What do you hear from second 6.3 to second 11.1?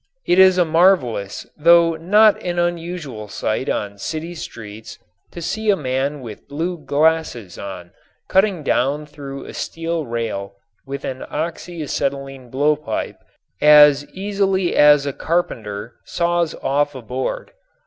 blue glasses on cutting down through a steel rail with